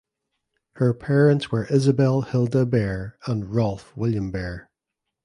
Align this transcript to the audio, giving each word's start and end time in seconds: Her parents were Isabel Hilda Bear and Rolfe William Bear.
Her 0.77 0.95
parents 0.95 1.51
were 1.51 1.65
Isabel 1.67 2.21
Hilda 2.23 2.65
Bear 2.65 3.19
and 3.27 3.53
Rolfe 3.53 3.95
William 3.95 4.31
Bear. 4.31 4.71